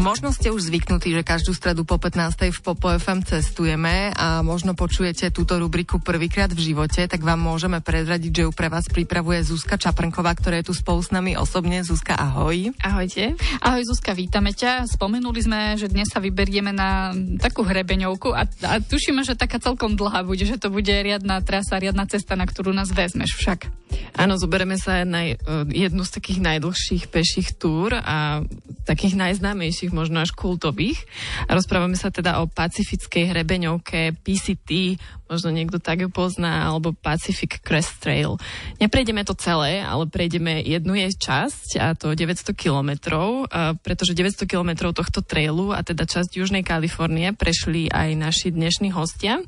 Možno 0.00 0.32
ste 0.32 0.48
už 0.48 0.72
zvyknutí, 0.72 1.12
že 1.12 1.20
každú 1.20 1.52
stredu 1.52 1.84
po 1.84 2.00
15. 2.00 2.56
v 2.56 2.60
Popo 2.64 2.88
FM 2.88 3.20
cestujeme 3.20 4.08
a 4.16 4.40
možno 4.40 4.72
počujete 4.72 5.28
túto 5.28 5.60
rubriku 5.60 6.00
prvýkrát 6.00 6.48
v 6.48 6.72
živote, 6.72 7.04
tak 7.04 7.20
vám 7.20 7.36
môžeme 7.36 7.84
prezradiť, 7.84 8.32
že 8.32 8.42
ju 8.48 8.50
pre 8.56 8.72
vás 8.72 8.88
pripravuje 8.88 9.44
Zuzka 9.44 9.76
Čaprnková, 9.76 10.32
ktorá 10.40 10.64
je 10.64 10.72
tu 10.72 10.74
spolu 10.74 11.04
s 11.04 11.12
nami 11.12 11.36
osobne. 11.36 11.84
Zuzka, 11.84 12.16
ahoj. 12.16 12.72
Ahojte. 12.80 13.36
Ahoj 13.60 13.92
Zuzka, 13.92 14.16
vítame 14.16 14.56
ťa. 14.56 14.88
Spomenuli 14.88 15.40
sme, 15.44 15.60
že 15.76 15.92
dnes 15.92 16.08
sa 16.08 16.16
vyberieme 16.16 16.72
na 16.72 17.12
takú 17.36 17.60
hrebeňovku 17.60 18.32
a, 18.32 18.48
a 18.48 18.80
tušíme, 18.80 19.20
že 19.20 19.36
taká 19.36 19.60
celkom 19.60 20.00
dlhá 20.00 20.24
bude, 20.24 20.48
že 20.48 20.56
to 20.56 20.72
bude 20.72 20.88
riadna 20.88 21.44
trasa, 21.44 21.76
riadna 21.76 22.08
cesta, 22.08 22.40
na 22.40 22.48
ktorú 22.48 22.72
nás 22.72 22.88
vezmeš 22.88 23.36
však. 23.36 23.68
Áno, 24.16 24.40
zoberieme 24.40 24.80
sa 24.80 25.04
naj, 25.04 25.44
jednu 25.70 26.02
z 26.08 26.14
takých 26.16 26.38
najdlhších 26.40 27.04
peších 27.12 27.58
túr 27.58 27.94
a 27.94 28.42
takých 28.86 29.18
najznámejších 29.18 29.89
takých 29.90 29.98
možno 30.06 30.22
až 30.22 30.30
kultových. 30.30 31.02
Rozprávame 31.50 31.98
sa 31.98 32.14
teda 32.14 32.38
o 32.38 32.46
pacifickej 32.46 33.34
hrebeňovke 33.34 34.22
PCT, 34.22 35.02
možno 35.26 35.50
niekto 35.50 35.82
tak 35.82 36.06
ju 36.06 36.08
pozná, 36.10 36.70
alebo 36.70 36.94
Pacific 36.94 37.58
Crest 37.58 37.98
Trail. 37.98 38.38
Neprejdeme 38.78 39.26
to 39.26 39.34
celé, 39.34 39.82
ale 39.82 40.06
prejdeme 40.06 40.62
jednu 40.62 40.94
jej 40.94 41.10
časť, 41.10 41.68
a 41.82 41.98
to 41.98 42.14
900 42.14 42.54
kilometrov, 42.54 43.50
pretože 43.82 44.14
900 44.14 44.46
kilometrov 44.46 44.94
tohto 44.94 45.26
trailu, 45.26 45.74
a 45.74 45.82
teda 45.82 46.06
časť 46.06 46.38
Južnej 46.38 46.62
Kalifornie, 46.62 47.34
prešli 47.34 47.90
aj 47.90 48.14
naši 48.14 48.54
dnešní 48.54 48.94
hostia, 48.94 49.42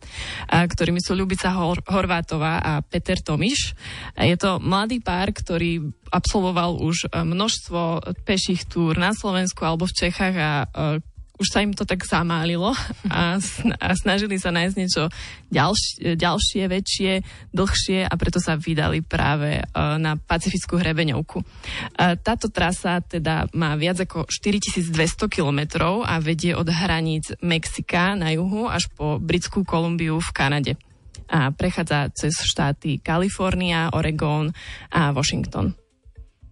ktorými 0.51 0.99
sú 0.99 1.15
Ľubica 1.15 1.55
Hor- 1.55 1.87
Horvátová 1.87 2.59
a 2.59 2.73
Peter 2.83 3.23
Tomiš. 3.23 3.79
Je 4.19 4.35
to 4.35 4.59
mladý 4.59 4.99
pár, 4.99 5.31
ktorý 5.31 6.02
absolvoval 6.13 6.77
už 6.77 7.09
množstvo 7.09 8.13
peších 8.29 8.69
túr 8.69 9.01
na 9.01 9.17
Slovensku 9.17 9.65
alebo 9.65 9.89
v 9.89 9.97
Čechách 9.97 10.37
a 10.37 10.53
uh, 10.69 11.01
už 11.43 11.49
sa 11.51 11.65
im 11.67 11.75
to 11.75 11.83
tak 11.83 12.07
zamálilo 12.07 12.71
a, 13.11 13.43
snažili 13.99 14.39
sa 14.39 14.55
nájsť 14.55 14.77
niečo 14.79 15.11
ďalšie, 15.51 16.15
ďalšie, 16.15 16.63
väčšie, 16.71 17.13
dlhšie 17.51 18.07
a 18.07 18.15
preto 18.15 18.39
sa 18.39 18.55
vydali 18.55 19.03
práve 19.03 19.59
uh, 19.59 19.99
na 19.99 20.15
Pacifickú 20.15 20.79
hrebeňovku. 20.79 21.43
Táto 22.23 22.47
trasa 22.53 23.03
teda 23.03 23.51
má 23.57 23.75
viac 23.75 23.99
ako 24.05 24.31
4200 24.31 24.95
kilometrov 25.27 26.07
a 26.07 26.23
vedie 26.23 26.55
od 26.55 26.69
hraníc 26.71 27.35
Mexika 27.43 28.15
na 28.15 28.31
juhu 28.31 28.71
až 28.71 28.87
po 28.95 29.19
Britskú 29.19 29.67
Kolumbiu 29.67 30.23
v 30.23 30.31
Kanade 30.31 30.73
a 31.33 31.49
prechádza 31.51 32.13
cez 32.13 32.37
štáty 32.45 33.01
Kalifornia, 33.01 33.89
Oregon 33.97 34.53
a 34.93 35.11
Washington. 35.17 35.82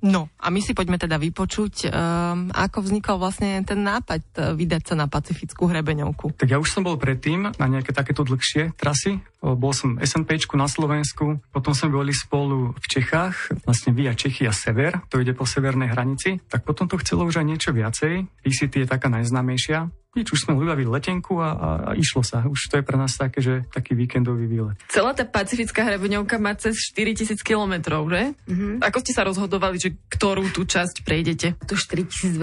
No 0.00 0.32
a 0.40 0.48
my 0.48 0.60
si 0.64 0.72
poďme 0.72 0.96
teda 0.96 1.20
vypočuť, 1.20 1.92
um, 1.92 2.48
ako 2.48 2.78
vznikol 2.80 3.20
vlastne 3.20 3.60
ten 3.68 3.84
nápad 3.84 4.22
uh, 4.36 4.56
vydať 4.56 4.82
sa 4.88 4.94
na 4.96 5.06
Pacifickú 5.12 5.68
hrebeňovku. 5.68 6.40
Tak 6.40 6.48
ja 6.48 6.56
už 6.56 6.72
som 6.72 6.80
bol 6.80 6.96
predtým 6.96 7.52
na 7.52 7.66
nejaké 7.68 7.92
takéto 7.92 8.24
dlhšie 8.24 8.72
trasy. 8.80 9.20
Bol 9.40 9.72
som 9.72 9.96
SNPčku 9.96 10.54
na 10.60 10.68
Slovensku, 10.68 11.40
potom 11.48 11.72
sme 11.72 11.88
boli 11.88 12.12
spolu 12.12 12.76
v 12.76 12.86
Čechách, 12.86 13.56
vlastne 13.64 13.96
via 13.96 14.12
Čechy 14.12 14.44
a 14.44 14.52
Sever, 14.52 15.00
to 15.08 15.16
ide 15.16 15.32
po 15.32 15.48
severnej 15.48 15.88
hranici. 15.88 16.36
Tak 16.44 16.68
potom 16.68 16.84
to 16.84 17.00
chcelo 17.00 17.24
už 17.24 17.40
aj 17.40 17.46
niečo 17.48 17.70
viacej. 17.72 18.28
PCT 18.44 18.84
je 18.84 18.88
taká 18.88 19.08
najznámejšia 19.08 19.88
nič, 20.10 20.26
už 20.34 20.42
sme 20.42 20.58
ľudovali 20.58 20.90
letenku 20.90 21.38
a, 21.38 21.48
a, 21.54 21.68
a 21.86 21.90
išlo 21.94 22.26
sa. 22.26 22.42
Už 22.42 22.66
to 22.66 22.82
je 22.82 22.84
pre 22.86 22.98
nás 22.98 23.14
také, 23.14 23.38
že 23.38 23.62
taký 23.70 23.94
víkendový 23.94 24.50
výlet. 24.50 24.74
Celá 24.90 25.14
tá 25.14 25.22
pacifická 25.22 25.86
hrebeňovka 25.86 26.34
má 26.42 26.58
cez 26.58 26.74
4000 26.90 27.38
kilometrov, 27.46 28.10
že? 28.10 28.34
Mm-hmm. 28.50 28.82
Ako 28.82 28.98
ste 29.06 29.14
sa 29.14 29.22
rozhodovali, 29.22 29.78
že 29.78 29.94
ktorú 30.10 30.50
tú 30.50 30.66
časť 30.66 31.06
prejdete? 31.06 31.54
To 31.62 31.78
4268. 31.78 32.42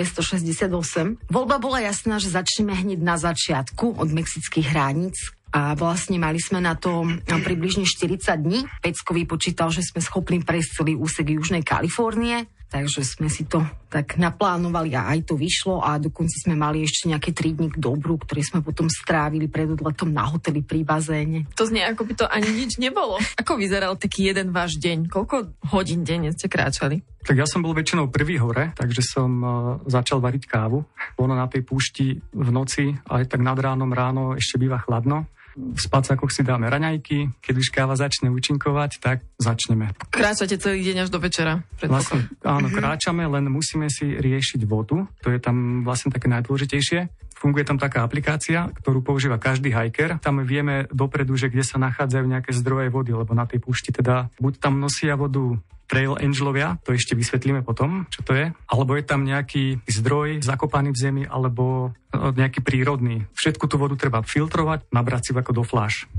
Voľba 1.27 1.59
bola 1.59 1.83
jasná, 1.83 2.23
že 2.23 2.31
začneme 2.31 2.71
hneď 2.71 3.03
na 3.03 3.19
začiatku 3.19 3.99
od 3.99 4.09
mexických 4.15 4.71
hraníc, 4.71 5.35
a 5.53 5.77
vlastne 5.77 6.19
mali 6.19 6.41
sme 6.41 6.59
na 6.59 6.75
to 6.75 7.07
približne 7.27 7.87
40 7.87 8.19
dní. 8.43 8.59
Pecko 8.83 9.15
vypočítal, 9.15 9.71
že 9.71 9.85
sme 9.85 10.03
schopní 10.03 10.43
prejsť 10.43 10.83
celý 10.83 10.93
úsek 10.99 11.31
Južnej 11.31 11.63
Kalifornie. 11.63 12.49
Takže 12.67 12.99
sme 13.07 13.31
si 13.31 13.47
to 13.47 13.63
tak 13.87 14.19
naplánovali 14.19 14.91
a 14.91 15.07
aj 15.15 15.31
to 15.31 15.39
vyšlo 15.39 15.79
a 15.79 15.95
dokonca 15.95 16.35
sme 16.35 16.59
mali 16.59 16.83
ešte 16.83 17.07
nejaké 17.07 17.31
3 17.31 17.55
dní 17.55 17.67
k 17.71 17.79
dobru, 17.79 18.19
ktoré 18.19 18.43
sme 18.43 18.59
potom 18.59 18.91
strávili 18.91 19.47
pred 19.47 19.71
odletom 19.71 20.11
na 20.11 20.27
hoteli 20.27 20.59
pri 20.59 20.83
bazéne. 20.83 21.47
To 21.55 21.63
znie, 21.63 21.87
ako 21.87 22.03
by 22.03 22.13
to 22.19 22.25
ani 22.27 22.51
nič 22.51 22.75
nebolo. 22.75 23.15
Ako 23.41 23.55
vyzeral 23.55 23.95
taký 23.95 24.27
jeden 24.27 24.51
váš 24.51 24.75
deň? 24.83 25.07
Koľko 25.07 25.55
hodín 25.71 26.03
denne 26.03 26.35
ste 26.35 26.51
kráčali? 26.51 26.99
Tak 27.23 27.39
ja 27.39 27.47
som 27.47 27.63
bol 27.63 27.71
väčšinou 27.71 28.11
prvý 28.11 28.35
hore, 28.39 28.75
takže 28.75 28.99
som 29.03 29.31
uh, 29.39 29.51
začal 29.87 30.19
variť 30.19 30.47
kávu. 30.47 30.83
Ono 31.23 31.33
na 31.35 31.47
tej 31.47 31.63
púšti 31.63 32.19
v 32.19 32.49
noci, 32.51 32.91
aj 33.07 33.31
tak 33.31 33.39
nad 33.39 33.55
ránom 33.55 33.91
ráno 33.91 34.35
ešte 34.35 34.59
býva 34.59 34.83
chladno 34.83 35.27
v 35.57 35.79
spacákoch 35.81 36.29
si 36.29 36.45
dáme 36.45 36.69
raňajky, 36.69 37.41
keď 37.41 37.55
už 37.57 37.67
káva 37.73 37.97
začne 37.97 38.29
účinkovať, 38.29 39.01
tak 39.01 39.25
začneme. 39.41 39.89
Kráčate 40.13 40.61
celý 40.61 40.85
deň 40.85 41.05
až 41.05 41.09
do 41.09 41.17
večera? 41.17 41.65
Vlastne, 41.81 42.29
áno, 42.45 42.69
mm-hmm. 42.69 42.77
kráčame, 42.77 43.25
len 43.25 43.49
musíme 43.49 43.89
si 43.89 44.13
riešiť 44.21 44.61
vodu, 44.69 45.09
to 45.25 45.33
je 45.33 45.41
tam 45.41 45.81
vlastne 45.81 46.13
také 46.13 46.29
najdôležitejšie. 46.29 47.26
Funguje 47.37 47.61
tam 47.61 47.77
taká 47.77 48.01
aplikácia, 48.01 48.73
ktorú 48.81 49.05
používa 49.05 49.37
každý 49.37 49.69
hiker. 49.69 50.17
Tam 50.17 50.41
vieme 50.41 50.89
dopredu, 50.89 51.37
že 51.37 51.53
kde 51.53 51.61
sa 51.61 51.77
nachádzajú 51.77 52.25
nejaké 52.25 52.49
zdroje 52.49 52.89
vody, 52.89 53.13
lebo 53.13 53.37
na 53.37 53.45
tej 53.45 53.61
púšti 53.61 53.93
teda 53.93 54.33
buď 54.41 54.57
tam 54.57 54.81
nosia 54.81 55.13
vodu 55.13 55.53
Trail 55.87 56.19
Angelovia, 56.19 56.75
to 56.83 56.91
ešte 56.91 57.15
vysvetlíme 57.15 57.63
potom, 57.63 58.03
čo 58.11 58.19
to 58.19 58.35
je, 58.35 58.51
alebo 58.67 58.91
je 58.99 59.07
tam 59.07 59.23
nejaký 59.23 59.79
zdroj 59.87 60.43
zakopaný 60.43 60.91
v 60.91 60.99
zemi, 60.99 61.23
alebo 61.23 61.95
e, 62.11 62.35
nejaký 62.35 62.59
prírodný. 62.59 63.23
Všetku 63.31 63.71
tú 63.71 63.79
vodu 63.79 63.95
treba 63.95 64.19
filtrovať, 64.19 64.91
nabrať 64.91 65.21
si 65.23 65.31
ako 65.31 65.55
do 65.55 65.63
fláš. 65.63 66.11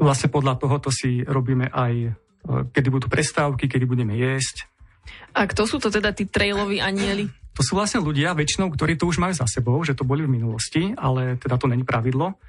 Vlastne 0.00 0.32
podľa 0.32 0.56
tohoto 0.56 0.88
si 0.88 1.20
robíme 1.20 1.68
aj, 1.68 1.92
e, 2.00 2.10
kedy 2.72 2.88
budú 2.88 3.06
prestávky, 3.12 3.68
kedy 3.68 3.84
budeme 3.84 4.16
jesť. 4.16 4.64
A 5.36 5.44
kto 5.44 5.68
sú 5.68 5.76
to 5.76 5.92
teda 5.92 6.16
tí 6.16 6.24
trailoví 6.24 6.80
anieli? 6.80 7.28
To 7.60 7.68
sú 7.68 7.76
vlastne 7.76 8.00
ľudia 8.00 8.32
väčšinou, 8.32 8.72
ktorí 8.72 8.96
to 8.96 9.04
už 9.04 9.20
majú 9.20 9.36
za 9.36 9.44
sebou, 9.44 9.76
že 9.84 9.92
to 9.92 10.08
boli 10.08 10.24
v 10.24 10.32
minulosti, 10.32 10.96
ale 10.96 11.36
teda 11.36 11.60
to 11.60 11.68
není 11.68 11.84
pravidlo. 11.84 12.40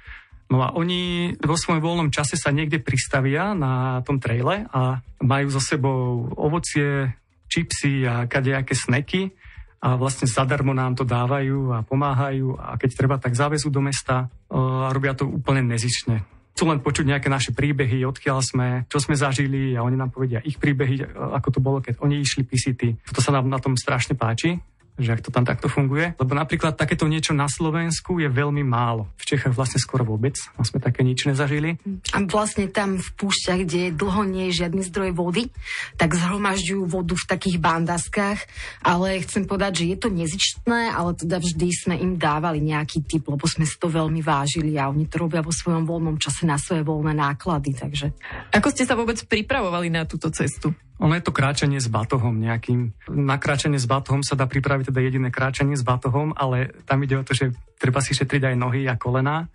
No 0.48 0.64
a 0.64 0.72
oni 0.72 1.36
vo 1.36 1.52
svojom 1.52 1.84
voľnom 1.84 2.08
čase 2.08 2.40
sa 2.40 2.48
niekde 2.48 2.80
pristavia 2.80 3.52
na 3.52 4.00
tom 4.08 4.16
traile 4.16 4.64
a 4.72 5.04
majú 5.20 5.52
so 5.52 5.60
sebou 5.60 6.32
ovocie, 6.32 7.12
čipsy 7.44 8.08
a 8.08 8.24
kadejaké 8.24 8.72
sneky 8.72 9.36
a 9.84 10.00
vlastne 10.00 10.24
zadarmo 10.24 10.72
nám 10.72 10.96
to 10.96 11.04
dávajú 11.04 11.76
a 11.76 11.84
pomáhajú 11.84 12.56
a 12.56 12.80
keď 12.80 12.90
treba, 12.96 13.20
tak 13.20 13.36
záväzú 13.36 13.68
do 13.68 13.84
mesta 13.84 14.32
a 14.48 14.88
robia 14.96 15.12
to 15.12 15.28
úplne 15.28 15.60
nezične. 15.60 16.24
Chcú 16.56 16.72
len 16.72 16.80
počuť 16.80 17.04
nejaké 17.04 17.28
naše 17.28 17.52
príbehy, 17.52 18.08
odkiaľ 18.08 18.40
sme, 18.40 18.68
čo 18.88 18.96
sme 18.96 19.12
zažili 19.12 19.76
a 19.76 19.84
oni 19.84 20.00
nám 20.00 20.08
povedia 20.08 20.40
ich 20.40 20.56
príbehy, 20.56 21.04
ako 21.36 21.48
to 21.52 21.60
bolo, 21.60 21.84
keď 21.84 22.00
oni 22.00 22.24
išli 22.24 22.48
PCT. 22.48 23.12
To 23.12 23.20
sa 23.20 23.36
nám 23.36 23.52
na 23.52 23.60
tom 23.60 23.76
strašne 23.76 24.16
páči 24.16 24.56
že 25.00 25.16
ak 25.16 25.24
to 25.24 25.32
tam 25.32 25.48
takto 25.48 25.72
funguje. 25.72 26.12
Lebo 26.20 26.36
napríklad 26.36 26.76
takéto 26.76 27.08
niečo 27.08 27.32
na 27.32 27.48
Slovensku 27.48 28.20
je 28.20 28.28
veľmi 28.28 28.60
málo. 28.60 29.08
V 29.16 29.24
Čechách 29.34 29.56
vlastne 29.56 29.80
skoro 29.80 30.04
vôbec. 30.04 30.36
No 30.60 30.68
sme 30.68 30.84
také 30.84 31.00
nič 31.00 31.24
nezažili. 31.24 31.80
A 32.12 32.20
vlastne 32.28 32.68
tam 32.68 33.00
v 33.00 33.08
púšťach, 33.16 33.64
kde 33.64 33.96
dlho 33.96 34.22
nie 34.28 34.52
je 34.52 34.64
žiadny 34.64 34.82
zdroj 34.84 35.16
vody, 35.16 35.48
tak 35.96 36.12
zhromažďujú 36.12 36.82
vodu 36.84 37.16
v 37.16 37.28
takých 37.28 37.56
bandaskách. 37.56 38.44
Ale 38.84 39.24
chcem 39.24 39.48
povedať, 39.48 39.84
že 39.84 39.96
je 39.96 39.96
to 39.96 40.08
nezičné, 40.12 40.92
ale 40.92 41.16
teda 41.16 41.40
vždy 41.40 41.68
sme 41.72 41.94
im 41.96 42.20
dávali 42.20 42.60
nejaký 42.60 43.00
typ, 43.08 43.24
lebo 43.32 43.48
sme 43.48 43.64
si 43.64 43.80
to 43.80 43.88
veľmi 43.88 44.20
vážili 44.20 44.76
a 44.76 44.92
oni 44.92 45.08
to 45.08 45.24
robia 45.24 45.40
vo 45.40 45.50
svojom 45.50 45.88
voľnom 45.88 46.20
čase 46.20 46.44
na 46.44 46.60
svoje 46.60 46.84
voľné 46.84 47.16
náklady. 47.16 47.72
Takže... 47.72 48.06
Ako 48.52 48.68
ste 48.68 48.84
sa 48.84 48.92
vôbec 48.92 49.16
pripravovali 49.24 49.88
na 49.88 50.04
túto 50.04 50.28
cestu? 50.28 50.76
Ono 51.02 51.18
je 51.18 51.24
to 51.26 51.34
kráčanie 51.34 51.82
s 51.82 51.90
batohom 51.90 52.38
nejakým. 52.38 52.94
Na 53.10 53.34
kráčanie 53.34 53.76
s 53.76 53.90
batohom 53.90 54.22
sa 54.22 54.38
dá 54.38 54.46
pripraviť 54.46 54.94
teda 54.94 55.02
jediné 55.02 55.34
kráčanie 55.34 55.74
s 55.74 55.82
batohom, 55.82 56.30
ale 56.38 56.70
tam 56.86 57.02
ide 57.02 57.18
o 57.18 57.26
to, 57.26 57.34
že 57.34 57.50
treba 57.82 57.98
si 57.98 58.14
šetriť 58.14 58.54
aj 58.54 58.56
nohy 58.56 58.86
a 58.86 58.94
kolena. 58.94 59.50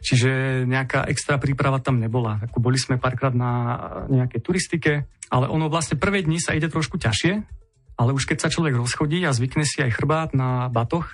Čiže 0.00 0.64
nejaká 0.64 1.04
extra 1.08 1.36
príprava 1.36 1.80
tam 1.84 2.00
nebola. 2.00 2.40
Ako 2.48 2.64
boli 2.64 2.80
sme 2.80 2.96
párkrát 2.96 3.36
na 3.36 3.76
nejakej 4.08 4.40
turistike, 4.40 4.92
ale 5.28 5.52
ono 5.52 5.68
vlastne 5.68 6.00
prvé 6.00 6.24
dni 6.24 6.40
sa 6.40 6.56
ide 6.56 6.68
trošku 6.72 6.96
ťažšie, 6.96 7.32
ale 7.96 8.10
už 8.12 8.28
keď 8.28 8.48
sa 8.48 8.52
človek 8.52 8.76
rozchodí 8.76 9.24
a 9.24 9.36
zvykne 9.36 9.64
si 9.68 9.84
aj 9.84 9.96
chrbát 9.96 10.32
na 10.32 10.68
batoh, 10.72 11.04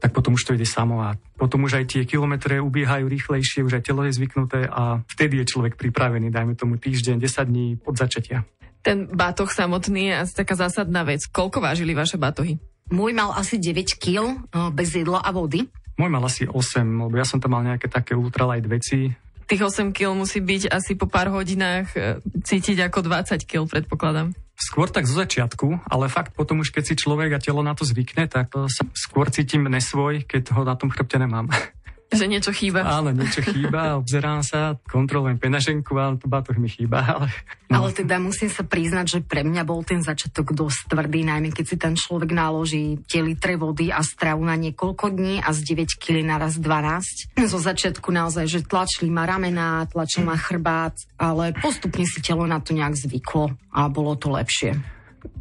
tak 0.00 0.12
potom 0.16 0.34
už 0.34 0.44
to 0.44 0.56
ide 0.58 0.66
samo 0.66 1.00
a 1.04 1.14
potom 1.38 1.64
už 1.64 1.78
aj 1.78 1.84
tie 1.88 2.02
kilometre 2.02 2.58
ubiehajú 2.58 3.06
rýchlejšie, 3.06 3.62
už 3.62 3.80
aj 3.80 3.86
telo 3.86 4.02
je 4.02 4.16
zvyknuté 4.16 4.66
a 4.66 5.04
vtedy 5.06 5.38
je 5.40 5.50
človek 5.52 5.78
pripravený, 5.78 6.32
dajme 6.32 6.58
tomu 6.58 6.76
týždeň, 6.76 7.22
10 7.22 7.48
dní 7.48 7.66
od 7.86 7.94
začatia. 7.94 8.42
Ten 8.82 9.06
batoh 9.06 9.46
samotný 9.46 10.10
je 10.10 10.14
asi 10.26 10.34
taká 10.34 10.58
zásadná 10.58 11.06
vec. 11.06 11.30
Koľko 11.30 11.62
vážili 11.62 11.94
vaše 11.94 12.18
batohy? 12.18 12.58
Môj 12.90 13.14
mal 13.14 13.30
asi 13.38 13.56
9 13.56 13.96
kg 13.96 14.42
bez 14.74 14.92
jedla 14.92 15.22
a 15.22 15.30
vody. 15.30 15.70
Môj 15.96 16.10
mal 16.10 16.24
asi 16.26 16.44
8, 16.50 16.82
lebo 16.82 17.14
ja 17.14 17.22
som 17.22 17.38
tam 17.38 17.54
mal 17.54 17.62
nejaké 17.62 17.86
také 17.86 18.18
ultralight 18.18 18.66
veci. 18.66 19.14
Tých 19.46 19.62
8 19.62 19.94
kg 19.94 20.18
musí 20.18 20.42
byť 20.42 20.72
asi 20.72 20.98
po 20.98 21.06
pár 21.06 21.30
hodinách 21.30 21.94
e, 21.94 22.18
cítiť 22.24 22.88
ako 22.88 23.06
20 23.06 23.44
kg, 23.44 23.68
predpokladám. 23.68 24.34
Skôr 24.56 24.88
tak 24.88 25.06
zo 25.10 25.18
začiatku, 25.18 25.90
ale 25.90 26.06
fakt 26.06 26.32
potom 26.32 26.62
už 26.62 26.70
keď 26.70 26.84
si 26.90 26.94
človek 26.94 27.36
a 27.36 27.42
telo 27.42 27.60
na 27.66 27.74
to 27.74 27.82
zvykne, 27.82 28.30
tak 28.30 28.54
sa 28.54 28.82
skôr 28.94 29.28
cítim 29.28 29.66
nesvoj, 29.66 30.24
keď 30.24 30.54
ho 30.54 30.62
na 30.62 30.74
tom 30.78 30.88
chrbte 30.88 31.18
nemám. 31.18 31.50
Že 32.12 32.28
niečo 32.28 32.52
chýba. 32.52 32.84
Áno, 32.84 33.08
niečo 33.10 33.40
chýba, 33.40 33.92
obzerám 34.00 34.44
sa, 34.44 34.76
kontrolujem 34.84 35.40
penaženku 35.40 35.96
a 35.96 36.12
to 36.20 36.28
bátoch 36.28 36.60
mi 36.60 36.68
chýba. 36.68 37.00
Ale, 37.12 37.28
no. 37.72 37.88
ale 37.88 37.90
teda 37.96 38.20
musím 38.20 38.52
sa 38.52 38.62
priznať, 38.64 39.06
že 39.08 39.18
pre 39.24 39.40
mňa 39.44 39.64
bol 39.64 39.80
ten 39.80 40.04
začiatok 40.04 40.52
dosť 40.52 40.92
tvrdý, 40.92 41.24
najmä 41.24 41.56
keď 41.56 41.64
si 41.64 41.76
ten 41.80 41.96
človek 41.96 42.30
naloží 42.36 43.00
tie 43.08 43.24
litre 43.24 43.56
vody 43.56 43.88
a 43.88 44.04
stravu 44.04 44.44
na 44.44 44.56
niekoľko 44.60 45.08
dní 45.08 45.40
a 45.40 45.48
z 45.56 45.72
9 45.72 45.96
kg 45.96 46.20
naraz 46.20 46.60
12. 46.60 47.40
Zo 47.48 47.58
začiatku 47.58 48.12
naozaj, 48.12 48.44
že 48.44 48.60
tlačili 48.60 49.08
ma 49.08 49.24
ramená, 49.24 49.88
tlačili 49.88 50.28
ma 50.28 50.36
chrbát, 50.36 50.96
ale 51.16 51.56
postupne 51.56 52.04
si 52.04 52.20
telo 52.20 52.44
na 52.44 52.60
to 52.60 52.76
nejak 52.76 52.92
zvyklo 52.92 53.56
a 53.72 53.88
bolo 53.88 54.12
to 54.20 54.28
lepšie. 54.28 54.76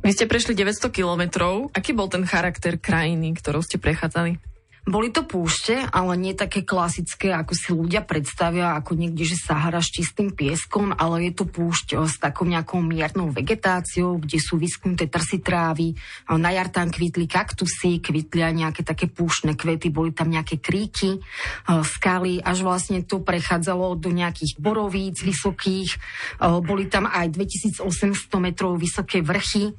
Vy 0.02 0.14
ste 0.14 0.30
prešli 0.30 0.54
900 0.54 0.94
kilometrov. 0.94 1.74
Aký 1.74 1.94
bol 1.94 2.10
ten 2.10 2.26
charakter 2.26 2.78
krajiny, 2.78 3.34
ktorou 3.34 3.66
ste 3.66 3.82
prechádzali? 3.82 4.38
Boli 4.82 5.14
to 5.14 5.22
púšte, 5.30 5.78
ale 5.94 6.18
nie 6.18 6.34
také 6.34 6.66
klasické, 6.66 7.30
ako 7.30 7.54
si 7.54 7.70
ľudia 7.70 8.02
predstavia, 8.02 8.74
ako 8.74 8.98
niekde, 8.98 9.30
že 9.30 9.38
Sahara 9.38 9.78
s 9.78 9.94
čistým 9.94 10.34
pieskom, 10.34 10.90
ale 10.98 11.30
je 11.30 11.38
to 11.38 11.46
púšť 11.46 12.02
s 12.02 12.18
takou 12.18 12.50
nejakou 12.50 12.82
miernou 12.82 13.30
vegetáciou, 13.30 14.18
kde 14.18 14.42
sú 14.42 14.58
vysknuté 14.58 15.06
trsy 15.06 15.46
trávy. 15.46 15.94
Na 16.34 16.50
jar 16.50 16.74
tam 16.74 16.90
kvitli 16.90 17.30
kaktusy, 17.30 18.02
kvitli 18.02 18.42
aj 18.42 18.54
nejaké 18.58 18.82
také 18.82 19.06
púštne 19.06 19.54
kvety, 19.54 19.94
boli 19.94 20.18
tam 20.18 20.34
nejaké 20.34 20.58
kríky, 20.58 21.22
skaly, 21.70 22.42
až 22.42 22.66
vlastne 22.66 23.06
to 23.06 23.22
prechádzalo 23.22 24.02
do 24.02 24.10
nejakých 24.10 24.58
borovíc 24.58 25.22
vysokých. 25.22 25.94
Boli 26.42 26.90
tam 26.90 27.06
aj 27.06 27.30
2800 27.38 27.86
metrov 28.42 28.82
vysoké 28.82 29.22
vrchy, 29.22 29.78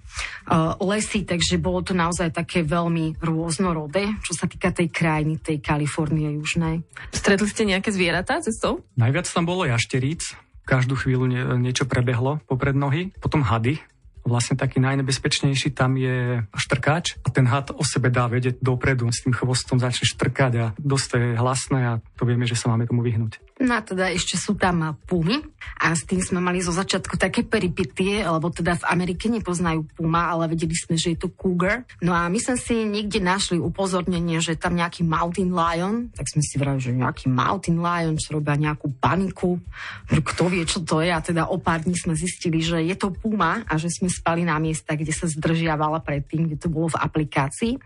lesy, 0.78 1.26
takže 1.26 1.58
bolo 1.58 1.82
to 1.82 1.90
naozaj 1.90 2.30
také 2.30 2.62
veľmi 2.62 3.18
rôznorodé, 3.18 4.06
čo 4.22 4.38
sa 4.38 4.46
týka 4.46 4.70
tej 4.70 4.94
krajiny, 5.02 5.34
tej 5.42 5.58
Kalifornie 5.58 6.38
južnej. 6.38 6.86
Stretli 7.10 7.50
ste 7.50 7.66
nejaké 7.66 7.90
zvieratá 7.90 8.38
cestou? 8.38 8.86
Najviac 8.94 9.26
tam 9.26 9.42
bolo 9.42 9.66
jašteríc. 9.66 10.38
Každú 10.62 10.94
chvíľu 10.94 11.26
nie, 11.26 11.42
niečo 11.58 11.90
prebehlo 11.90 12.38
popred 12.46 12.78
nohy. 12.78 13.10
Potom 13.18 13.42
hady, 13.42 13.82
vlastne 14.22 14.54
taký 14.54 14.78
najnebezpečnejší 14.78 15.74
tam 15.74 15.98
je 15.98 16.46
štrkáč 16.54 17.18
a 17.26 17.28
ten 17.34 17.46
had 17.50 17.74
o 17.74 17.82
sebe 17.82 18.08
dá 18.08 18.30
vedieť 18.30 18.62
dopredu, 18.62 19.10
s 19.10 19.26
tým 19.26 19.34
chvostom 19.34 19.82
začne 19.82 20.06
štrkať 20.06 20.52
a 20.62 20.66
dosť 20.78 21.08
je 21.18 21.34
hlasné 21.34 21.80
a 21.82 21.92
to 22.14 22.22
vieme, 22.22 22.46
že 22.46 22.54
sa 22.54 22.70
máme 22.70 22.86
tomu 22.86 23.02
vyhnúť. 23.02 23.42
No 23.62 23.78
a 23.78 23.80
teda 23.86 24.10
ešte 24.10 24.34
sú 24.34 24.58
tam 24.58 24.98
pumy 25.06 25.38
a 25.78 25.94
s 25.94 26.02
tým 26.02 26.18
sme 26.18 26.42
mali 26.42 26.58
zo 26.58 26.74
začiatku 26.74 27.14
také 27.14 27.46
peripitie, 27.46 28.26
lebo 28.26 28.50
teda 28.50 28.74
v 28.82 28.88
Amerike 28.90 29.30
nepoznajú 29.30 29.86
puma, 29.94 30.34
ale 30.34 30.50
vedeli 30.50 30.74
sme, 30.74 30.98
že 30.98 31.14
je 31.14 31.18
to 31.22 31.30
cougar. 31.30 31.86
No 32.02 32.10
a 32.10 32.26
my 32.26 32.42
sme 32.42 32.58
si 32.58 32.82
niekde 32.82 33.22
našli 33.22 33.62
upozornenie, 33.62 34.42
že 34.42 34.58
tam 34.58 34.74
nejaký 34.74 35.06
mountain 35.06 35.54
lion, 35.54 36.10
tak 36.10 36.26
sme 36.26 36.42
si 36.42 36.58
vrali, 36.58 36.82
že 36.82 36.90
nejaký 36.90 37.30
mountain 37.30 37.78
lion, 37.78 38.18
čo 38.18 38.34
robia 38.34 38.58
nejakú 38.58 38.98
paniku, 38.98 39.62
kto 40.10 40.42
vie, 40.50 40.66
čo 40.66 40.82
to 40.82 40.98
je. 40.98 41.14
A 41.14 41.22
teda 41.22 41.46
o 41.46 41.62
pár 41.62 41.86
dní 41.86 41.94
sme 41.94 42.18
zistili, 42.18 42.66
že 42.66 42.82
je 42.82 42.98
to 42.98 43.14
puma 43.14 43.62
a 43.70 43.78
že 43.78 43.94
sme 43.94 44.10
spali 44.10 44.42
na 44.42 44.58
miesta, 44.58 44.98
kde 44.98 45.14
sa 45.14 45.30
zdržiavala 45.30 46.02
predtým, 46.02 46.50
kde 46.50 46.58
to 46.58 46.66
bolo 46.66 46.90
v 46.90 46.98
aplikácii. 46.98 47.78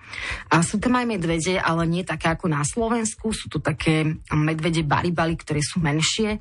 A 0.49 0.65
sú 0.65 0.81
tam 0.81 0.97
aj 0.97 1.05
medvede, 1.05 1.61
ale 1.61 1.85
nie 1.85 2.01
také 2.01 2.33
ako 2.33 2.49
na 2.49 2.65
Slovensku, 2.65 3.37
sú 3.37 3.53
to 3.53 3.61
také 3.61 4.09
medvede 4.33 4.81
baribali, 4.81 5.37
ktoré 5.37 5.66
sú 5.67 5.83
menšie 5.83 6.39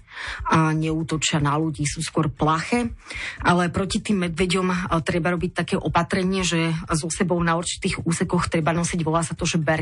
a 0.54 0.70
neútočia 0.70 1.42
na 1.42 1.58
ľudí, 1.58 1.90
sú 1.90 2.06
skôr 2.06 2.30
plaché. 2.30 2.94
Ale 3.42 3.74
proti 3.74 4.06
tým 4.06 4.30
medveďom 4.30 4.94
treba 5.02 5.34
robiť 5.34 5.52
také 5.66 5.76
opatrenie, 5.80 6.46
že 6.46 6.70
so 6.94 7.10
sebou 7.10 7.42
na 7.42 7.58
určitých 7.58 8.06
úsekoch 8.06 8.54
treba 8.54 8.70
nosiť, 8.70 9.02
volá 9.02 9.26
sa 9.26 9.34
to, 9.34 9.50
že 9.50 9.58
bear. 9.58 9.82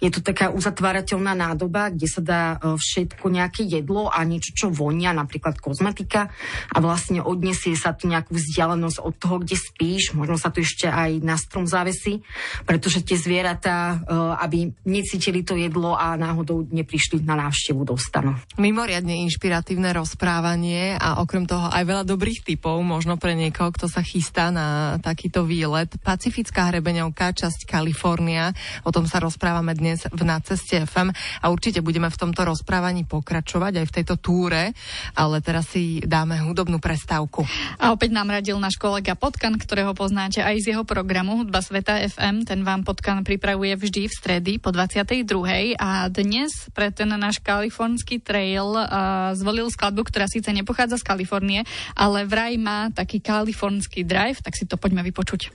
Je 0.00 0.10
to 0.10 0.22
taká 0.22 0.54
uzatvárateľná 0.54 1.34
nádoba, 1.34 1.90
kde 1.90 2.08
sa 2.08 2.22
dá 2.22 2.42
všetko 2.62 3.26
nejaké 3.28 3.66
jedlo 3.66 4.06
a 4.06 4.22
niečo, 4.22 4.54
čo 4.54 4.66
vonia, 4.70 5.10
napríklad 5.10 5.58
kozmetika 5.58 6.30
a 6.70 6.78
vlastne 6.78 7.18
odniesie 7.20 7.74
sa 7.74 7.90
tu 7.92 8.06
nejakú 8.06 8.34
vzdialenosť 8.38 8.98
od 9.02 9.14
toho, 9.18 9.36
kde 9.42 9.58
spíš, 9.58 10.14
možno 10.14 10.38
sa 10.38 10.54
tu 10.54 10.62
ešte 10.62 10.86
aj 10.86 11.18
na 11.26 11.34
strom 11.34 11.66
závesí, 11.66 12.22
pretože 12.62 13.02
tie 13.02 13.18
zvieratá, 13.18 14.02
aby 14.38 14.70
necítili 14.86 15.42
to 15.42 15.58
jedlo 15.58 15.98
a 15.98 16.14
náhodou 16.14 16.66
neprišli 16.70 17.26
na 17.26 17.34
návštevu, 17.34 17.82
dostanú. 17.82 18.29
Áno. 18.30 18.38
Mimoriadne 18.60 19.26
inšpiratívne 19.26 19.90
rozprávanie 19.96 20.94
a 20.94 21.18
okrem 21.18 21.48
toho 21.48 21.66
aj 21.66 21.82
veľa 21.82 22.04
dobrých 22.06 22.46
typov, 22.46 22.78
možno 22.84 23.18
pre 23.18 23.34
niekoho, 23.34 23.74
kto 23.74 23.90
sa 23.90 24.04
chystá 24.04 24.54
na 24.54 25.00
takýto 25.02 25.42
výlet. 25.42 25.90
Pacifická 25.98 26.70
hrebeňovka, 26.70 27.34
časť 27.34 27.66
Kalifornia, 27.66 28.52
o 28.86 28.90
tom 28.92 29.08
sa 29.10 29.18
rozprávame 29.18 29.74
dnes 29.74 30.06
v 30.06 30.22
Naceste 30.22 30.84
FM 30.86 31.10
a 31.42 31.46
určite 31.48 31.80
budeme 31.80 32.06
v 32.12 32.20
tomto 32.20 32.46
rozprávaní 32.46 33.08
pokračovať 33.08 33.82
aj 33.82 33.86
v 33.88 33.94
tejto 34.02 34.14
túre, 34.20 34.76
ale 35.16 35.40
teraz 35.40 35.72
si 35.72 36.02
dáme 36.04 36.38
hudobnú 36.42 36.78
prestávku. 36.78 37.42
A 37.80 37.94
opäť 37.94 38.12
nám 38.12 38.28
radil 38.30 38.58
náš 38.58 38.76
kolega 38.76 39.14
Potkan, 39.14 39.56
ktorého 39.56 39.94
poznáte 39.96 40.44
aj 40.44 40.56
z 40.60 40.66
jeho 40.76 40.84
programu 40.84 41.40
Hudba 41.40 41.62
Sveta 41.64 41.96
FM. 42.02 42.44
Ten 42.44 42.60
vám 42.66 42.84
Potkan 42.84 43.22
pripravuje 43.22 43.72
vždy 43.78 44.10
v 44.10 44.12
stredy 44.12 44.52
po 44.58 44.74
22. 44.74 45.78
A 45.78 46.10
dnes 46.12 46.68
pre 46.74 46.90
ten 46.90 47.08
náš 47.14 47.38
kalifornský 47.40 48.09
Trail 48.18 48.74
uh, 48.74 49.30
zvolil 49.38 49.70
skladbu, 49.70 50.02
ktorá 50.10 50.26
síce 50.26 50.50
nepochádza 50.50 50.98
z 50.98 51.06
Kalifornie, 51.06 51.62
ale 51.94 52.26
vraj 52.26 52.58
má 52.58 52.90
taký 52.90 53.22
kalifornský 53.22 54.02
drive, 54.02 54.42
tak 54.42 54.58
si 54.58 54.66
to 54.66 54.74
poďme 54.74 55.06
vypočuť. 55.06 55.54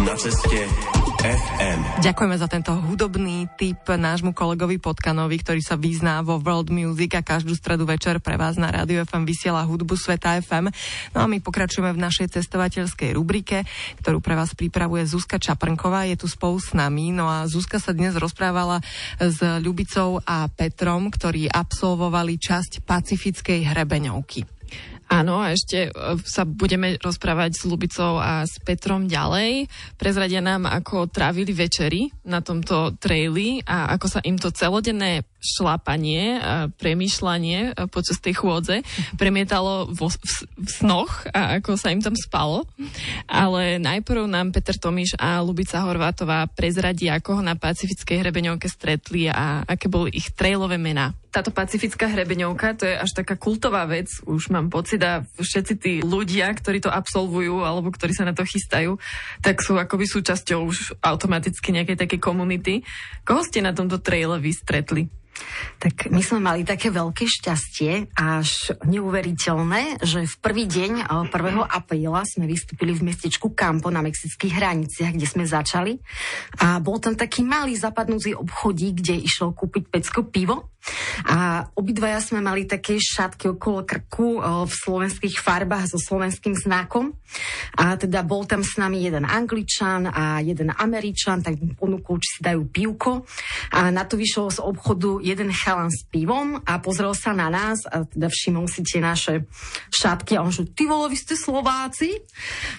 Na 0.00 0.14
ceste 0.16 0.64
FM. 1.24 2.04
Ďakujeme 2.04 2.36
za 2.36 2.44
tento 2.52 2.76
hudobný 2.76 3.48
tip 3.56 3.88
nášmu 3.88 4.36
kolegovi 4.36 4.76
Potkanovi, 4.76 5.40
ktorý 5.40 5.64
sa 5.64 5.80
vyzná 5.80 6.20
vo 6.20 6.36
World 6.36 6.68
Music 6.68 7.16
a 7.16 7.24
každú 7.24 7.56
stredu 7.56 7.88
večer 7.88 8.20
pre 8.20 8.36
vás 8.36 8.60
na 8.60 8.68
Rádio 8.68 9.00
FM 9.08 9.24
vysiela 9.24 9.64
hudbu 9.64 9.96
Sveta 9.96 10.36
FM. 10.44 10.68
No 11.16 11.24
a 11.24 11.26
my 11.30 11.40
pokračujeme 11.40 11.96
v 11.96 12.02
našej 12.04 12.28
cestovateľskej 12.28 13.16
rubrike, 13.16 13.64
ktorú 14.04 14.20
pre 14.20 14.36
vás 14.36 14.52
pripravuje 14.52 15.08
Zuzka 15.08 15.40
Čaprnková. 15.40 16.04
Je 16.04 16.20
tu 16.20 16.28
spolu 16.28 16.60
s 16.60 16.76
nami. 16.76 17.08
No 17.16 17.24
a 17.24 17.48
Zuzka 17.48 17.80
sa 17.80 17.96
dnes 17.96 18.12
rozprávala 18.20 18.84
s 19.16 19.40
Ľubicou 19.40 20.20
a 20.28 20.44
Petrom, 20.52 21.08
ktorí 21.08 21.33
absolvovali 21.50 22.38
časť 22.38 22.86
Pacifickej 22.86 23.66
hrebeňovky. 23.74 24.53
Áno, 25.14 25.38
a 25.38 25.54
ešte 25.54 25.86
e, 25.86 25.90
sa 26.26 26.42
budeme 26.42 26.98
rozprávať 26.98 27.54
s 27.54 27.62
Lubicou 27.70 28.18
a 28.18 28.42
s 28.42 28.58
Petrom 28.58 29.06
ďalej. 29.06 29.70
Prezradia 29.94 30.42
nám, 30.42 30.66
ako 30.66 31.06
trávili 31.06 31.54
večery 31.54 32.10
na 32.26 32.42
tomto 32.42 32.98
traili 32.98 33.62
a 33.62 33.94
ako 33.94 34.06
sa 34.10 34.20
im 34.26 34.34
to 34.34 34.50
celodenné 34.50 35.22
šlapanie 35.44 36.40
a 36.40 36.66
premýšľanie 36.72 37.76
počas 37.92 38.16
tej 38.18 38.40
chôdze 38.40 38.80
premietalo 39.20 39.92
vo, 39.92 40.08
v, 40.08 40.16
v 40.56 40.68
snoch 40.72 41.28
a 41.30 41.60
ako 41.60 41.76
sa 41.76 41.92
im 41.92 42.00
tam 42.00 42.16
spalo. 42.16 42.64
Ale 43.28 43.76
najprv 43.78 44.24
nám 44.24 44.50
Peter 44.50 44.74
Tomiš 44.74 45.14
a 45.20 45.38
Lubica 45.44 45.84
Horvátová 45.84 46.48
prezradí, 46.48 47.12
ako 47.12 47.38
ho 47.38 47.42
na 47.44 47.54
Pacifickej 47.54 48.24
hrebeňovke 48.24 48.66
stretli 48.66 49.28
a 49.28 49.62
aké 49.68 49.86
boli 49.92 50.16
ich 50.16 50.32
trailové 50.32 50.80
mená. 50.80 51.12
Táto 51.28 51.50
pacifická 51.50 52.06
hrebeňovka, 52.14 52.78
to 52.78 52.86
je 52.86 52.94
až 52.94 53.10
taká 53.10 53.34
kultová 53.34 53.82
vec, 53.90 54.06
už 54.22 54.54
mám 54.54 54.70
pocit 54.70 55.02
a 55.04 55.22
všetci 55.36 55.74
tí 55.76 55.92
ľudia, 56.00 56.48
ktorí 56.50 56.80
to 56.80 56.88
absolvujú 56.88 57.60
alebo 57.60 57.92
ktorí 57.92 58.16
sa 58.16 58.24
na 58.24 58.32
to 58.32 58.42
chystajú, 58.42 58.96
tak 59.44 59.60
sú 59.60 59.76
akoby 59.76 60.08
súčasťou 60.08 60.58
už 60.64 60.98
automaticky 61.04 61.76
nejakej 61.76 62.00
takej 62.00 62.20
komunity. 62.24 62.80
Koho 63.22 63.44
ste 63.44 63.60
na 63.60 63.76
tomto 63.76 64.00
traile 64.00 64.40
vystretli? 64.40 65.12
Tak 65.82 66.14
my 66.14 66.22
sme 66.22 66.38
mali 66.38 66.62
také 66.62 66.94
veľké 66.94 67.26
šťastie, 67.26 68.14
až 68.14 68.70
neuveriteľné, 68.86 69.98
že 69.98 70.30
v 70.30 70.36
prvý 70.38 70.64
deň 70.70 71.10
1. 71.10 71.34
apríla 71.66 72.22
sme 72.22 72.46
vystúpili 72.46 72.94
v 72.94 73.10
mestečku 73.10 73.50
Campo 73.50 73.90
na 73.90 73.98
mexických 73.98 74.54
hraniciach, 74.54 75.10
kde 75.10 75.26
sme 75.26 75.42
začali. 75.42 75.98
A 76.62 76.78
bol 76.78 77.02
tam 77.02 77.18
taký 77.18 77.42
malý 77.42 77.74
zapadnúci 77.74 78.30
obchodík, 78.30 79.02
kde 79.02 79.26
išlo 79.26 79.50
kúpiť 79.50 79.90
pecko 79.90 80.22
pivo. 80.22 80.70
A 81.28 81.68
obidvaja 81.76 82.20
sme 82.20 82.40
mali 82.40 82.66
také 82.66 82.96
šatky 82.98 83.54
okolo 83.54 83.84
krku 83.84 84.40
v 84.40 84.72
slovenských 84.72 85.40
farbách 85.40 85.94
so 85.94 85.98
slovenským 86.00 86.56
znakom. 86.58 87.14
A 87.78 87.98
teda 87.98 88.22
bol 88.22 88.46
tam 88.46 88.62
s 88.62 88.78
nami 88.78 89.04
jeden 89.04 89.26
Angličan 89.26 90.06
a 90.08 90.38
jeden 90.40 90.70
Američan, 90.70 91.42
tak 91.42 91.58
mi 91.58 91.74
ponúkol, 91.74 92.18
či 92.22 92.38
si 92.38 92.40
dajú 92.42 92.66
pivko. 92.70 93.26
A 93.74 93.90
na 93.90 94.06
to 94.06 94.14
vyšiel 94.14 94.50
z 94.54 94.60
obchodu 94.62 95.18
jeden 95.20 95.50
chalan 95.50 95.90
s 95.90 96.06
pivom 96.08 96.62
a 96.62 96.78
pozrel 96.78 97.12
sa 97.12 97.34
na 97.34 97.50
nás 97.50 97.82
a 97.90 98.06
teda 98.06 98.30
všimol 98.30 98.66
si 98.70 98.86
tie 98.86 99.02
naše 99.02 99.46
šatky 99.90 100.38
a 100.38 100.46
on 100.46 100.54
že, 100.54 100.70
ty 100.70 100.86
vole, 100.86 101.10
vy 101.10 101.18
ste 101.18 101.34
Slováci? 101.34 102.22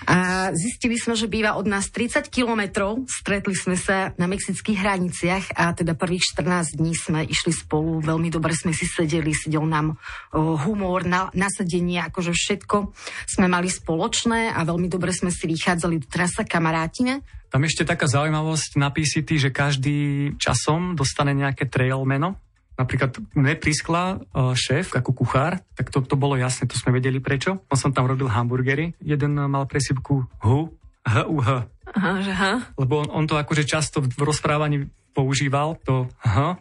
A 0.07 0.49
zistili 0.55 0.95
sme, 0.95 1.19
že 1.19 1.27
býva 1.27 1.59
od 1.59 1.67
nás 1.67 1.91
30 1.91 2.31
kilometrov. 2.31 3.03
Stretli 3.11 3.51
sme 3.51 3.75
sa 3.75 4.15
na 4.15 4.31
mexických 4.31 4.79
hraniciach 4.79 5.45
a 5.59 5.75
teda 5.75 5.99
prvých 5.99 6.31
14 6.31 6.79
dní 6.79 6.95
sme 6.95 7.27
išli 7.27 7.51
spolu, 7.51 7.94
veľmi 8.01 8.31
dobre 8.31 8.55
sme 8.55 8.71
si 8.71 8.87
sedeli, 8.87 9.31
sedel 9.35 9.63
nám 9.67 9.99
humor, 10.35 11.03
na, 11.05 11.29
nasadenie, 11.35 12.01
akože 12.07 12.31
všetko 12.31 12.95
sme 13.29 13.47
mali 13.47 13.67
spoločné 13.67 14.51
a 14.51 14.63
veľmi 14.63 14.87
dobre 14.87 15.13
sme 15.13 15.29
si 15.29 15.45
vychádzali, 15.45 16.07
teraz 16.07 16.35
sa 16.35 16.43
kamarátime. 16.47 17.21
Tam 17.51 17.63
ešte 17.63 17.87
taká 17.87 18.09
zaujímavosť 18.09 18.75
na 18.75 18.91
PCT, 18.91 19.29
že 19.39 19.49
každý 19.53 20.31
časom 20.35 20.97
dostane 20.97 21.31
nejaké 21.31 21.69
trail 21.71 22.03
meno, 22.03 22.39
Napríklad 22.75 23.23
mne 23.31 23.55
priskla 23.55 24.19
šéf 24.35 24.91
ako 24.91 25.15
kuchár, 25.15 25.63
tak 25.79 25.87
to, 25.95 26.03
to 26.03 26.19
bolo 26.19 26.35
jasné, 26.35 26.67
to 26.67 26.75
sme 26.75 26.99
vedeli 26.99 27.23
prečo. 27.23 27.63
On 27.71 27.79
som 27.79 27.95
tam 27.95 28.03
robil 28.03 28.27
hamburgery, 28.27 28.91
jeden 28.99 29.39
mal 29.47 29.63
presivku 29.63 30.27
HU, 30.43 30.75
H-U-H. 31.07 31.49
Aha, 31.95 32.11
že 32.19 32.33
H? 32.35 32.43
Lebo 32.75 33.07
on, 33.07 33.07
on 33.15 33.25
to 33.31 33.39
akože 33.39 33.63
často 33.63 34.03
v 34.03 34.19
rozprávaní 34.19 34.91
používal, 35.15 35.79
to 35.87 36.11
H, 36.19 36.59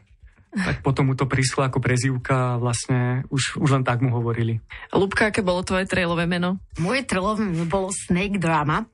tak 0.54 0.86
potom 0.86 1.10
mu 1.10 1.14
to 1.18 1.26
prišlo 1.26 1.66
ako 1.66 1.82
prezývka 1.82 2.54
a 2.54 2.58
vlastne 2.62 3.26
už, 3.28 3.58
už 3.58 3.70
len 3.74 3.82
tak 3.82 3.98
mu 4.00 4.14
hovorili. 4.14 4.62
Lubka, 4.94 5.34
aké 5.34 5.42
bolo 5.42 5.66
tvoje 5.66 5.90
trailové 5.90 6.30
meno? 6.30 6.62
Moje 6.78 7.02
trailové 7.02 7.42
meno 7.42 7.66
bolo 7.66 7.90
Snake 7.90 8.38
Drama, 8.38 8.82
e, 8.82 8.86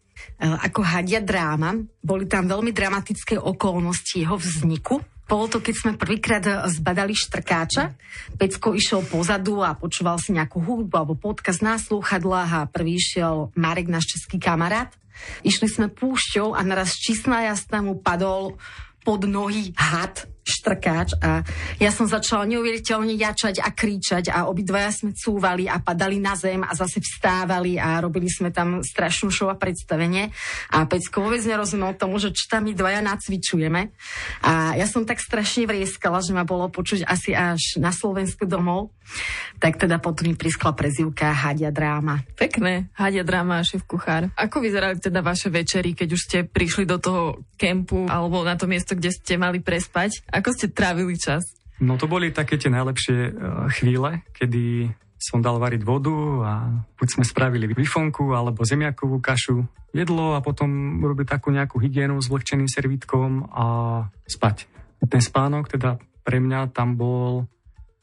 ako 0.49 0.81
hadia 0.81 1.21
dráma. 1.21 1.77
Boli 2.01 2.25
tam 2.25 2.49
veľmi 2.49 2.73
dramatické 2.73 3.37
okolnosti 3.37 4.17
jeho 4.17 4.41
vzniku. 4.41 5.05
Bolo 5.31 5.47
to, 5.47 5.63
keď 5.63 5.75
sme 5.79 5.93
prvýkrát 5.95 6.43
zbadali 6.67 7.15
štrkáča. 7.15 7.95
Pecko 8.35 8.75
išiel 8.75 9.07
pozadu 9.07 9.63
a 9.63 9.79
počúval 9.79 10.19
si 10.19 10.35
nejakú 10.35 10.59
hudbu 10.59 10.91
alebo 10.91 11.15
podcast 11.15 11.63
na 11.63 11.79
slúchadlách 11.79 12.51
a 12.51 12.67
prvý 12.67 12.99
išiel 12.99 13.55
Marek, 13.55 13.87
náš 13.87 14.11
český 14.11 14.43
kamarát. 14.43 14.91
Išli 15.47 15.71
sme 15.71 15.87
púšťou 15.87 16.57
a 16.57 16.61
naraz 16.67 16.99
čistná 16.99 17.47
jasná 17.47 17.79
mu 17.79 17.95
padol 18.03 18.59
pod 19.05 19.25
nohy 19.25 19.73
had 19.77 20.29
štrkáč 20.51 21.15
a 21.23 21.47
ja 21.79 21.91
som 21.95 22.11
začala 22.11 22.49
neuveriteľne 22.49 23.15
jačať 23.15 23.63
a 23.63 23.71
kričať 23.71 24.33
a 24.33 24.51
obidvaja 24.51 24.91
sme 24.91 25.15
cúvali 25.15 25.71
a 25.71 25.79
padali 25.79 26.19
na 26.19 26.35
zem 26.35 26.65
a 26.67 26.73
zase 26.75 26.99
vstávali 26.99 27.79
a 27.79 28.03
robili 28.03 28.27
sme 28.27 28.51
tam 28.51 28.83
strašnú 28.83 29.31
show 29.31 29.47
a 29.53 29.57
predstavenie 29.57 30.35
a 30.75 30.89
Pecko 30.91 31.23
vôbec 31.23 31.45
nerozumel 31.47 31.95
tomu, 31.95 32.19
že 32.19 32.35
čo 32.35 32.51
tam 32.51 32.67
my 32.67 32.73
dvaja 32.75 33.01
nacvičujeme 33.05 33.95
a 34.43 34.75
ja 34.75 34.87
som 34.91 35.07
tak 35.07 35.23
strašne 35.23 35.71
vrieskala, 35.71 36.19
že 36.25 36.35
ma 36.35 36.43
bolo 36.43 36.67
počuť 36.67 37.07
asi 37.07 37.31
až 37.37 37.79
na 37.79 37.95
Slovensku 37.95 38.49
domov 38.49 38.91
tak 39.61 39.77
teda 39.77 40.01
potom 40.01 40.33
mi 40.33 40.35
priskla 40.39 40.73
prezivka 40.73 41.35
Hadia 41.35 41.69
dráma. 41.69 42.25
Pekné, 42.39 42.89
Hadia 42.97 43.27
dráma 43.27 43.61
a 43.61 43.67
šéf 43.67 43.85
kuchár. 43.85 44.33
Ako 44.39 44.65
vyzerali 44.65 44.97
teda 44.97 45.21
vaše 45.21 45.53
večery, 45.53 45.93
keď 45.93 46.09
už 46.17 46.21
ste 46.21 46.39
prišli 46.49 46.89
do 46.89 46.97
toho 46.97 47.45
kempu 47.61 48.09
alebo 48.09 48.41
na 48.41 48.57
to 48.57 48.65
miesto, 48.65 48.90
kde 48.97 49.11
ste 49.15 49.37
mali 49.37 49.61
prespať? 49.61 50.25
Ako 50.31 50.55
ste 50.55 50.73
trávili 50.73 51.19
čas? 51.19 51.45
No 51.81 51.97
to 51.97 52.05
boli 52.05 52.29
také 52.31 52.61
tie 52.61 52.69
najlepšie 52.69 53.17
uh, 53.33 53.33
chvíle, 53.73 54.23
kedy 54.37 54.93
som 55.21 55.45
dal 55.45 55.61
variť 55.61 55.85
vodu 55.85 56.17
a 56.49 56.53
buď 56.97 57.09
sme 57.21 57.25
spravili 57.29 57.69
bifonku 57.69 58.33
alebo 58.33 58.65
zemiakovú 58.65 59.21
kašu, 59.21 59.69
jedlo 59.93 60.33
a 60.33 60.41
potom 60.41 61.01
urobiť 61.05 61.27
takú 61.29 61.53
nejakú 61.53 61.77
hygienu 61.77 62.17
s 62.17 62.33
vlhčeným 62.33 62.69
servítkom 62.69 63.53
a 63.53 63.65
spať. 64.25 64.65
Ten 65.05 65.21
spánok 65.21 65.69
teda 65.69 66.01
pre 66.25 66.41
mňa 66.41 66.73
tam 66.73 66.97
bol 66.97 67.45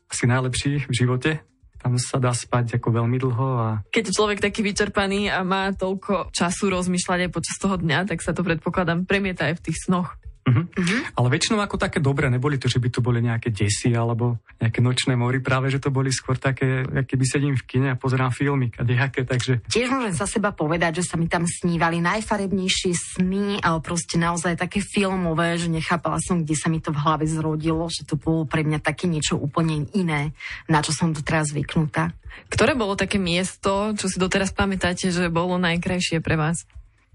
asi 0.10 0.30
najlepší 0.30 0.86
v 0.86 0.94
živote. 0.94 1.32
Tam 1.78 1.94
sa 2.02 2.18
dá 2.18 2.34
spať 2.34 2.82
ako 2.82 2.90
veľmi 2.90 3.18
dlho. 3.22 3.48
A... 3.62 3.68
Keď 3.94 4.04
je 4.10 4.18
človek 4.18 4.42
taký 4.42 4.66
vyčerpaný 4.66 5.30
a 5.30 5.46
má 5.46 5.70
toľko 5.74 6.34
času 6.34 6.74
rozmýšľať 6.74 7.30
aj 7.30 7.32
počas 7.34 7.56
toho 7.62 7.78
dňa, 7.78 8.10
tak 8.10 8.26
sa 8.26 8.34
to 8.34 8.42
predpokladám 8.42 9.06
premieta 9.06 9.50
aj 9.50 9.62
v 9.62 9.64
tých 9.70 9.78
snoch. 9.86 10.18
Uh-huh. 10.48 10.64
Uh-huh. 10.64 11.02
Ale 11.20 11.28
väčšinou 11.28 11.60
ako 11.60 11.76
také 11.76 12.00
dobré, 12.00 12.32
neboli 12.32 12.56
to, 12.56 12.72
že 12.72 12.80
by 12.80 12.88
to 12.88 13.04
boli 13.04 13.20
nejaké 13.20 13.52
desy 13.52 13.92
alebo 13.92 14.40
nejaké 14.64 14.80
nočné 14.80 15.20
mory, 15.20 15.44
práve 15.44 15.68
že 15.68 15.84
to 15.84 15.92
boli 15.92 16.08
skôr 16.08 16.40
také, 16.40 16.88
keby 16.88 17.26
sedím 17.28 17.56
v 17.60 17.68
kine 17.68 17.88
a 17.92 18.00
pozerám 18.00 18.32
filmy, 18.32 18.72
kadejaké, 18.72 19.28
takže... 19.28 19.60
Tiež 19.68 19.92
môžem 19.92 20.16
za 20.16 20.24
seba 20.24 20.56
povedať, 20.56 21.04
že 21.04 21.12
sa 21.12 21.20
mi 21.20 21.28
tam 21.28 21.44
snívali 21.44 22.00
najfarebnejšie 22.00 22.92
sny, 22.96 23.60
ale 23.60 23.84
proste 23.84 24.16
naozaj 24.16 24.56
také 24.56 24.80
filmové, 24.80 25.60
že 25.60 25.68
nechápala 25.68 26.24
som, 26.24 26.40
kde 26.40 26.56
sa 26.56 26.72
mi 26.72 26.80
to 26.80 26.96
v 26.96 27.02
hlave 27.04 27.28
zrodilo, 27.28 27.92
že 27.92 28.08
to 28.08 28.16
bolo 28.16 28.48
pre 28.48 28.64
mňa 28.64 28.80
také 28.80 29.12
niečo 29.12 29.36
úplne 29.36 29.84
iné, 29.92 30.32
na 30.72 30.80
čo 30.80 30.96
som 30.96 31.12
tu 31.12 31.20
teraz 31.20 31.52
zvyknutá. 31.52 32.16
Ktoré 32.48 32.78
bolo 32.78 32.96
také 32.96 33.20
miesto, 33.20 33.92
čo 34.00 34.08
si 34.08 34.16
doteraz 34.16 34.56
pamätáte, 34.56 35.12
že 35.12 35.28
bolo 35.28 35.60
najkrajšie 35.60 36.24
pre 36.24 36.40
vás? 36.40 36.64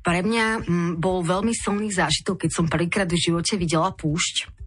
Pre 0.03 0.21
mňa 0.23 0.67
mm, 0.67 0.91
bol 0.99 1.23
veľmi 1.23 1.55
silný 1.55 1.95
zážitok, 1.95 2.47
keď 2.47 2.51
som 2.51 2.67
prvýkrát 2.67 3.07
v 3.07 3.23
živote 3.23 3.55
videla 3.55 3.95
púšť. 3.95 4.63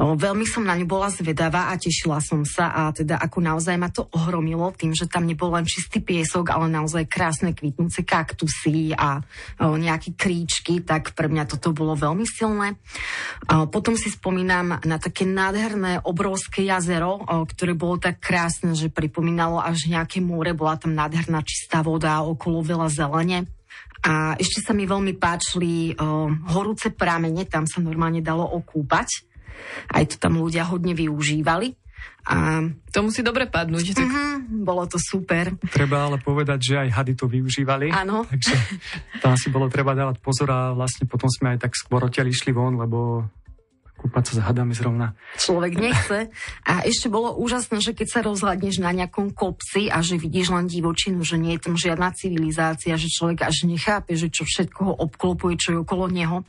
Veľmi 0.00 0.48
som 0.48 0.64
na 0.64 0.74
ňu 0.74 0.88
bola 0.88 1.12
zvedavá 1.12 1.70
a 1.70 1.76
tešila 1.76 2.24
som 2.24 2.40
sa 2.42 2.72
a 2.72 2.82
teda 2.90 3.20
ako 3.20 3.38
naozaj 3.44 3.76
ma 3.76 3.92
to 3.92 4.08
ohromilo 4.16 4.72
tým, 4.72 4.96
že 4.96 5.10
tam 5.10 5.28
nebol 5.28 5.52
len 5.52 5.68
čistý 5.68 6.00
piesok, 6.00 6.50
ale 6.50 6.72
naozaj 6.72 7.04
krásne 7.04 7.52
kvitnúce 7.52 8.00
kaktusy 8.02 8.96
a 8.96 9.20
nejaké 9.60 10.16
kríčky, 10.16 10.80
tak 10.80 11.12
pre 11.12 11.28
mňa 11.28 11.44
toto 11.44 11.76
bolo 11.76 11.94
veľmi 11.94 12.24
silné. 12.24 12.80
Potom 13.46 13.94
si 13.94 14.08
spomínam 14.08 14.80
na 14.82 14.96
také 14.96 15.28
nádherné 15.28 16.00
obrovské 16.02 16.64
jazero, 16.64 17.20
ktoré 17.26 17.76
bolo 17.76 18.00
tak 18.00 18.24
krásne, 18.24 18.72
že 18.72 18.88
pripomínalo 18.88 19.60
až 19.60 19.86
nejaké 19.86 20.24
more, 20.24 20.56
bola 20.56 20.80
tam 20.80 20.96
nádherná 20.96 21.44
čistá 21.44 21.84
voda, 21.84 22.24
okolo 22.24 22.64
veľa 22.64 22.88
zelene. 22.88 23.59
A 24.00 24.32
ešte 24.40 24.64
sa 24.64 24.72
mi 24.72 24.88
veľmi 24.88 25.20
páčili 25.20 25.92
uh, 25.92 26.28
horúce 26.56 26.88
prámene, 26.88 27.44
tam 27.44 27.68
sa 27.68 27.84
normálne 27.84 28.24
dalo 28.24 28.48
okúpať. 28.48 29.28
Aj 29.92 30.04
to 30.08 30.16
tam 30.16 30.40
ľudia 30.40 30.64
hodne 30.64 30.96
využívali. 30.96 31.76
A... 32.32 32.64
To 32.92 33.04
musí 33.04 33.20
dobre 33.20 33.48
padnúť. 33.48 33.92
Tak... 33.92 34.08
Uh-huh, 34.08 34.40
bolo 34.64 34.88
to 34.88 34.96
super. 34.96 35.52
Treba 35.68 36.08
ale 36.08 36.16
povedať, 36.20 36.58
že 36.72 36.74
aj 36.80 36.88
hady 36.96 37.12
to 37.16 37.28
využívali. 37.28 37.92
Áno. 37.92 38.24
Takže 38.24 38.56
tam 39.24 39.36
si 39.36 39.52
bolo 39.52 39.68
treba 39.68 39.92
dávať 39.92 40.16
pozor 40.20 40.48
a 40.48 40.72
vlastne 40.72 41.04
potom 41.04 41.28
sme 41.28 41.56
aj 41.56 41.68
tak 41.68 41.72
skôr 41.76 42.00
odtiaľ 42.04 42.28
išli 42.32 42.52
von, 42.52 42.76
lebo 42.76 43.28
kúpať 44.00 44.32
sa 44.32 44.32
s 44.32 44.44
hadami 44.48 44.72
zrovna. 44.72 45.12
Človek 45.36 45.76
nechce. 45.76 46.32
A 46.64 46.80
ešte 46.88 47.12
bolo 47.12 47.36
úžasné, 47.36 47.84
že 47.84 47.92
keď 47.92 48.08
sa 48.08 48.20
rozhľadneš 48.24 48.80
na 48.80 48.96
nejakom 48.96 49.36
kopci 49.36 49.92
a 49.92 50.00
že 50.00 50.16
vidíš 50.16 50.56
len 50.56 50.64
divočinu, 50.64 51.20
že 51.20 51.36
nie 51.36 51.60
je 51.60 51.68
tam 51.68 51.76
žiadna 51.76 52.16
civilizácia, 52.16 52.96
že 52.96 53.12
človek 53.12 53.44
až 53.44 53.68
nechápe, 53.68 54.16
že 54.16 54.32
čo 54.32 54.48
všetko 54.48 54.80
ho 54.88 54.94
obklopuje, 54.96 55.60
čo 55.60 55.68
je 55.76 55.78
okolo 55.84 56.08
neho 56.08 56.40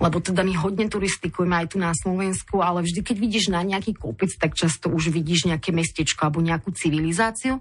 lebo 0.00 0.20
teda 0.20 0.44
my 0.44 0.54
hodne 0.60 0.86
turistikujeme 0.88 1.56
aj 1.64 1.66
tu 1.74 1.76
na 1.80 1.92
Slovensku, 1.96 2.60
ale 2.60 2.84
vždy, 2.84 3.00
keď 3.00 3.16
vidíš 3.16 3.44
na 3.52 3.64
nejaký 3.64 3.96
kopec, 3.96 4.30
tak 4.36 4.52
často 4.56 4.92
už 4.92 5.12
vidíš 5.12 5.48
nejaké 5.48 5.72
mestečko 5.72 6.28
alebo 6.28 6.44
nejakú 6.44 6.74
civilizáciu, 6.74 7.60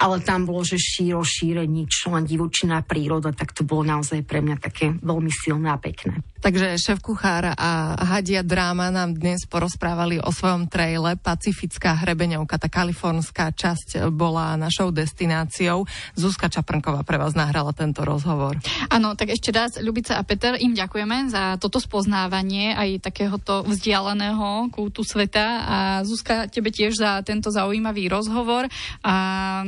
ale 0.00 0.24
tam 0.24 0.48
bolo, 0.48 0.64
že 0.64 0.80
šíro, 0.80 1.20
šíre, 1.20 1.68
nič, 1.68 2.08
len 2.08 2.24
divočina 2.24 2.80
príroda, 2.84 3.34
tak 3.36 3.52
to 3.52 3.62
bolo 3.62 3.84
naozaj 3.84 4.24
pre 4.24 4.40
mňa 4.40 4.56
také 4.60 4.96
veľmi 4.96 5.30
silné 5.30 5.68
a 5.70 5.78
pekné. 5.78 6.20
Takže 6.40 6.80
šéf 6.80 7.04
kuchár 7.04 7.52
a 7.52 8.00
Hadia 8.00 8.40
Dráma 8.40 8.79
nám 8.88 9.12
dnes 9.12 9.44
porozprávali 9.44 10.16
o 10.24 10.32
svojom 10.32 10.64
traile 10.72 11.20
Pacifická 11.20 11.92
hrebeňovka, 12.00 12.56
tá 12.56 12.72
kalifornská 12.72 13.52
časť 13.52 14.08
bola 14.08 14.56
našou 14.56 14.88
destináciou. 14.88 15.84
Zuzka 16.16 16.48
Čaprnková 16.48 17.04
pre 17.04 17.20
vás 17.20 17.36
nahrala 17.36 17.76
tento 17.76 18.00
rozhovor. 18.08 18.56
Áno, 18.88 19.12
tak 19.12 19.36
ešte 19.36 19.52
raz 19.52 19.76
Ľubica 19.76 20.16
a 20.16 20.24
Peter, 20.24 20.56
im 20.56 20.72
ďakujeme 20.72 21.28
za 21.28 21.60
toto 21.60 21.76
spoznávanie 21.76 22.72
aj 22.72 23.12
takéhoto 23.12 23.60
vzdialeného 23.68 24.72
kútu 24.72 25.04
sveta 25.04 25.46
a 25.68 25.76
Zuzka, 26.08 26.48
tebe 26.48 26.72
tiež 26.72 26.96
za 26.96 27.20
tento 27.20 27.52
zaujímavý 27.52 28.08
rozhovor 28.08 28.64
a 29.04 29.14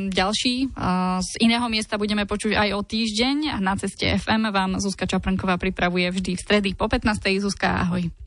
ďalší 0.08 0.72
a 0.78 1.18
z 1.20 1.42
iného 1.44 1.66
miesta 1.66 2.00
budeme 2.00 2.24
počuť 2.24 2.54
aj 2.54 2.68
o 2.72 2.80
týždeň 2.80 3.58
na 3.58 3.74
ceste 3.74 4.06
FM 4.06 4.54
vám 4.54 4.78
Zuzka 4.78 5.10
Čaprnková 5.10 5.58
pripravuje 5.58 6.06
vždy 6.06 6.38
v 6.38 6.40
stredy 6.40 6.70
po 6.78 6.86
15. 6.86 7.42
Zuzka, 7.42 7.82
ahoj. 7.82 8.06